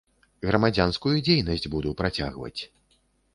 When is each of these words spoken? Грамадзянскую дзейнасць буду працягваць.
Грамадзянскую 0.45 1.13
дзейнасць 1.27 1.69
буду 1.75 1.93
працягваць. 2.01 2.61